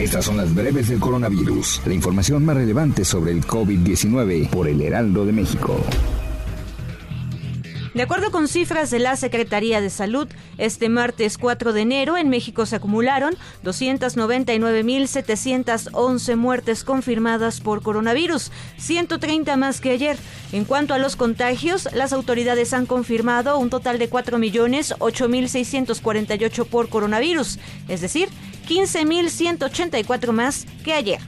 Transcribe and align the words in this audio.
Estas 0.00 0.24
son 0.24 0.38
las 0.38 0.54
breves 0.54 0.88
del 0.88 0.98
coronavirus, 0.98 1.82
la 1.84 1.92
información 1.92 2.42
más 2.42 2.56
relevante 2.56 3.04
sobre 3.04 3.32
el 3.32 3.46
COVID-19 3.46 4.48
por 4.48 4.66
el 4.66 4.80
Heraldo 4.80 5.26
de 5.26 5.32
México. 5.32 5.78
De 7.92 8.02
acuerdo 8.02 8.30
con 8.30 8.46
cifras 8.48 8.90
de 8.90 8.98
la 9.00 9.16
Secretaría 9.16 9.82
de 9.82 9.90
Salud, 9.90 10.28
este 10.58 10.88
martes 10.88 11.36
4 11.36 11.72
de 11.72 11.80
enero 11.80 12.16
en 12.16 12.30
México 12.30 12.64
se 12.64 12.76
acumularon 12.76 13.34
299.711 13.64 16.36
muertes 16.36 16.84
confirmadas 16.84 17.60
por 17.60 17.82
coronavirus, 17.82 18.52
130 18.78 19.56
más 19.56 19.80
que 19.80 19.90
ayer. 19.90 20.16
En 20.52 20.64
cuanto 20.64 20.94
a 20.94 20.98
los 20.98 21.16
contagios, 21.16 21.88
las 21.92 22.12
autoridades 22.12 22.72
han 22.72 22.86
confirmado 22.86 23.58
un 23.58 23.70
total 23.70 23.98
de 23.98 24.08
4.008.648 24.08 26.66
por 26.66 26.88
coronavirus, 26.88 27.58
es 27.88 28.00
decir, 28.00 28.28
15.184 28.70 30.30
más 30.30 30.64
que 30.84 30.92
ayer. 30.92 31.18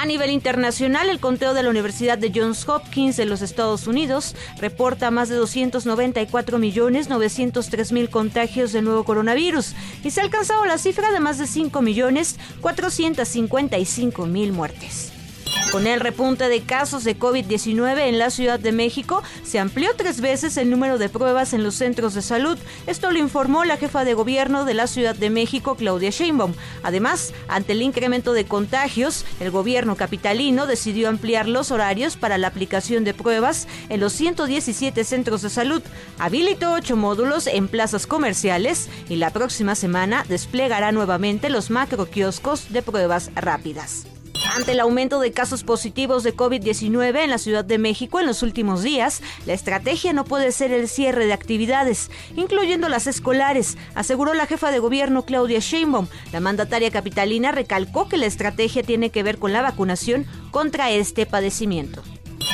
A 0.00 0.06
nivel 0.06 0.30
internacional, 0.30 1.10
el 1.10 1.18
conteo 1.18 1.52
de 1.54 1.64
la 1.64 1.70
Universidad 1.70 2.16
de 2.16 2.30
Johns 2.32 2.68
Hopkins 2.68 3.16
de 3.16 3.24
los 3.24 3.42
Estados 3.42 3.88
Unidos 3.88 4.36
reporta 4.60 5.10
más 5.10 5.28
de 5.28 5.34
294 5.34 6.58
millones 6.58 7.08
903 7.08 7.90
mil 7.90 8.08
contagios 8.08 8.72
de 8.72 8.82
nuevo 8.82 9.02
coronavirus 9.02 9.74
y 10.04 10.12
se 10.12 10.20
ha 10.20 10.24
alcanzado 10.24 10.64
la 10.66 10.78
cifra 10.78 11.10
de 11.10 11.18
más 11.18 11.38
de 11.38 11.48
5 11.48 11.82
millones 11.82 12.38
455 12.60 14.26
mil 14.26 14.52
muertes. 14.52 15.17
Con 15.70 15.86
el 15.86 16.00
repunte 16.00 16.48
de 16.48 16.62
casos 16.62 17.04
de 17.04 17.18
COVID-19 17.18 18.08
en 18.08 18.18
la 18.18 18.30
Ciudad 18.30 18.58
de 18.58 18.72
México, 18.72 19.22
se 19.44 19.58
amplió 19.58 19.90
tres 19.94 20.22
veces 20.22 20.56
el 20.56 20.70
número 20.70 20.96
de 20.96 21.10
pruebas 21.10 21.52
en 21.52 21.62
los 21.62 21.74
centros 21.74 22.14
de 22.14 22.22
salud. 22.22 22.56
Esto 22.86 23.10
lo 23.10 23.18
informó 23.18 23.64
la 23.64 23.76
jefa 23.76 24.06
de 24.06 24.14
gobierno 24.14 24.64
de 24.64 24.72
la 24.72 24.86
Ciudad 24.86 25.14
de 25.14 25.28
México, 25.28 25.74
Claudia 25.74 26.08
Sheinbaum. 26.08 26.54
Además, 26.82 27.34
ante 27.48 27.72
el 27.72 27.82
incremento 27.82 28.32
de 28.32 28.46
contagios, 28.46 29.26
el 29.40 29.50
gobierno 29.50 29.94
capitalino 29.94 30.66
decidió 30.66 31.10
ampliar 31.10 31.46
los 31.46 31.70
horarios 31.70 32.16
para 32.16 32.38
la 32.38 32.48
aplicación 32.48 33.04
de 33.04 33.12
pruebas 33.12 33.68
en 33.90 34.00
los 34.00 34.14
117 34.14 35.04
centros 35.04 35.42
de 35.42 35.50
salud. 35.50 35.82
Habilitó 36.18 36.72
ocho 36.72 36.96
módulos 36.96 37.46
en 37.46 37.68
plazas 37.68 38.06
comerciales 38.06 38.88
y 39.10 39.16
la 39.16 39.30
próxima 39.30 39.74
semana 39.74 40.24
desplegará 40.30 40.92
nuevamente 40.92 41.50
los 41.50 41.68
macro 41.68 42.06
kioscos 42.06 42.72
de 42.72 42.80
pruebas 42.80 43.30
rápidas. 43.34 44.06
Ante 44.58 44.72
el 44.72 44.80
aumento 44.80 45.20
de 45.20 45.30
casos 45.30 45.62
positivos 45.62 46.24
de 46.24 46.34
COVID-19 46.34 47.22
en 47.22 47.30
la 47.30 47.38
Ciudad 47.38 47.64
de 47.64 47.78
México 47.78 48.18
en 48.18 48.26
los 48.26 48.42
últimos 48.42 48.82
días, 48.82 49.22
la 49.46 49.52
estrategia 49.52 50.12
no 50.12 50.24
puede 50.24 50.50
ser 50.50 50.72
el 50.72 50.88
cierre 50.88 51.26
de 51.26 51.32
actividades, 51.32 52.10
incluyendo 52.34 52.88
las 52.88 53.06
escolares, 53.06 53.78
aseguró 53.94 54.34
la 54.34 54.46
jefa 54.46 54.72
de 54.72 54.80
gobierno 54.80 55.24
Claudia 55.24 55.60
Sheinbaum. 55.60 56.08
La 56.32 56.40
mandataria 56.40 56.90
capitalina 56.90 57.52
recalcó 57.52 58.08
que 58.08 58.16
la 58.16 58.26
estrategia 58.26 58.82
tiene 58.82 59.10
que 59.10 59.22
ver 59.22 59.38
con 59.38 59.52
la 59.52 59.62
vacunación 59.62 60.26
contra 60.50 60.90
este 60.90 61.24
padecimiento. 61.24 62.02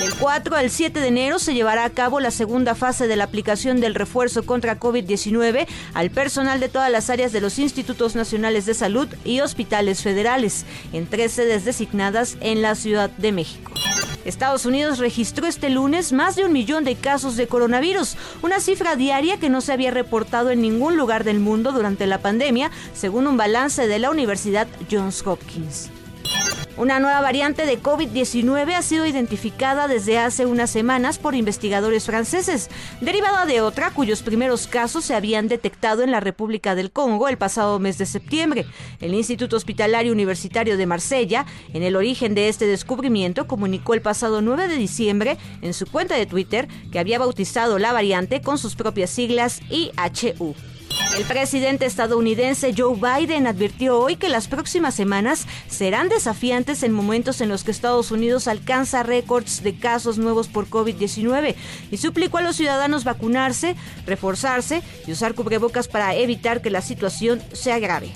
Del 0.00 0.14
4 0.16 0.56
al 0.56 0.70
7 0.70 1.00
de 1.00 1.06
enero 1.06 1.38
se 1.38 1.54
llevará 1.54 1.84
a 1.84 1.90
cabo 1.90 2.18
la 2.18 2.30
segunda 2.30 2.74
fase 2.74 3.06
de 3.06 3.16
la 3.16 3.24
aplicación 3.24 3.80
del 3.80 3.94
refuerzo 3.94 4.44
contra 4.44 4.80
COVID-19 4.80 5.66
al 5.94 6.10
personal 6.10 6.60
de 6.60 6.68
todas 6.68 6.90
las 6.90 7.10
áreas 7.10 7.30
de 7.32 7.40
los 7.40 7.58
Institutos 7.58 8.16
Nacionales 8.16 8.66
de 8.66 8.74
Salud 8.74 9.08
y 9.24 9.40
hospitales 9.40 10.02
federales, 10.02 10.64
en 10.92 11.06
tres 11.06 11.32
sedes 11.32 11.64
designadas 11.64 12.36
en 12.40 12.62
la 12.62 12.74
Ciudad 12.74 13.10
de 13.10 13.32
México. 13.32 13.72
Estados 14.24 14.66
Unidos 14.66 14.98
registró 14.98 15.46
este 15.46 15.68
lunes 15.68 16.12
más 16.12 16.36
de 16.36 16.44
un 16.44 16.52
millón 16.52 16.84
de 16.84 16.94
casos 16.94 17.36
de 17.36 17.46
coronavirus, 17.46 18.16
una 18.42 18.60
cifra 18.60 18.96
diaria 18.96 19.38
que 19.38 19.50
no 19.50 19.60
se 19.60 19.72
había 19.72 19.90
reportado 19.90 20.50
en 20.50 20.62
ningún 20.62 20.96
lugar 20.96 21.24
del 21.24 21.40
mundo 21.40 21.72
durante 21.72 22.06
la 22.06 22.18
pandemia, 22.18 22.70
según 22.94 23.26
un 23.26 23.36
balance 23.36 23.86
de 23.86 23.98
la 23.98 24.10
Universidad 24.10 24.68
Johns 24.90 25.26
Hopkins. 25.26 25.90
Una 26.78 27.00
nueva 27.00 27.20
variante 27.20 27.66
de 27.66 27.78
COVID-19 27.78 28.72
ha 28.72 28.80
sido 28.80 29.04
identificada 29.04 29.88
desde 29.88 30.18
hace 30.18 30.46
unas 30.46 30.70
semanas 30.70 31.18
por 31.18 31.34
investigadores 31.34 32.06
franceses, 32.06 32.70
derivada 33.02 33.44
de 33.44 33.60
otra 33.60 33.90
cuyos 33.90 34.22
primeros 34.22 34.66
casos 34.66 35.04
se 35.04 35.14
habían 35.14 35.48
detectado 35.48 36.02
en 36.02 36.10
la 36.10 36.20
República 36.20 36.74
del 36.74 36.90
Congo 36.90 37.28
el 37.28 37.36
pasado 37.36 37.78
mes 37.78 37.98
de 37.98 38.06
septiembre. 38.06 38.64
El 39.00 39.12
Instituto 39.12 39.56
Hospitalario 39.56 40.12
Universitario 40.12 40.78
de 40.78 40.86
Marsella, 40.86 41.44
en 41.74 41.82
el 41.82 41.94
origen 41.94 42.34
de 42.34 42.48
este 42.48 42.66
descubrimiento, 42.66 43.46
comunicó 43.46 43.92
el 43.92 44.00
pasado 44.00 44.40
9 44.40 44.66
de 44.68 44.76
diciembre 44.76 45.36
en 45.60 45.74
su 45.74 45.86
cuenta 45.86 46.16
de 46.16 46.24
Twitter 46.24 46.68
que 46.90 46.98
había 46.98 47.18
bautizado 47.18 47.78
la 47.78 47.92
variante 47.92 48.40
con 48.40 48.56
sus 48.56 48.76
propias 48.76 49.10
siglas 49.10 49.60
IHU. 49.68 50.54
El 51.16 51.24
presidente 51.24 51.84
estadounidense 51.84 52.72
Joe 52.76 52.96
Biden 52.96 53.46
advirtió 53.46 53.98
hoy 53.98 54.16
que 54.16 54.30
las 54.30 54.48
próximas 54.48 54.94
semanas 54.94 55.46
serán 55.68 56.08
desafiantes 56.08 56.82
en 56.82 56.92
momentos 56.92 57.40
en 57.42 57.50
los 57.50 57.64
que 57.64 57.70
Estados 57.70 58.10
Unidos 58.10 58.48
alcanza 58.48 59.02
récords 59.02 59.62
de 59.62 59.76
casos 59.76 60.16
nuevos 60.16 60.48
por 60.48 60.68
COVID-19 60.68 61.54
y 61.90 61.96
suplicó 61.98 62.38
a 62.38 62.42
los 62.42 62.56
ciudadanos 62.56 63.04
vacunarse, 63.04 63.76
reforzarse 64.06 64.82
y 65.06 65.12
usar 65.12 65.34
cubrebocas 65.34 65.86
para 65.86 66.14
evitar 66.14 66.62
que 66.62 66.70
la 66.70 66.80
situación 66.80 67.42
se 67.52 67.72
agrave. 67.72 68.10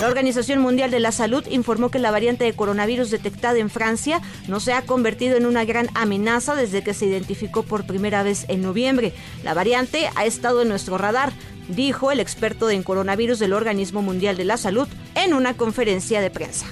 La 0.00 0.06
Organización 0.06 0.60
Mundial 0.60 0.92
de 0.92 1.00
la 1.00 1.10
Salud 1.10 1.44
informó 1.50 1.90
que 1.90 1.98
la 1.98 2.12
variante 2.12 2.44
de 2.44 2.52
coronavirus 2.52 3.10
detectada 3.10 3.58
en 3.58 3.68
Francia 3.68 4.22
no 4.46 4.60
se 4.60 4.72
ha 4.72 4.82
convertido 4.82 5.36
en 5.36 5.44
una 5.44 5.64
gran 5.64 5.88
amenaza 5.94 6.54
desde 6.54 6.84
que 6.84 6.94
se 6.94 7.06
identificó 7.06 7.64
por 7.64 7.84
primera 7.84 8.22
vez 8.22 8.44
en 8.46 8.62
noviembre. 8.62 9.12
La 9.42 9.54
variante 9.54 10.08
ha 10.14 10.24
estado 10.24 10.62
en 10.62 10.68
nuestro 10.68 10.98
radar, 10.98 11.32
dijo 11.68 12.10
el 12.10 12.20
experto 12.20 12.70
en 12.70 12.82
coronavirus 12.82 13.38
del 13.38 13.52
Organismo 13.52 14.02
Mundial 14.02 14.36
de 14.36 14.44
la 14.44 14.56
Salud 14.56 14.88
en 15.14 15.34
una 15.34 15.54
conferencia 15.54 16.20
de 16.20 16.30
prensa. 16.30 16.66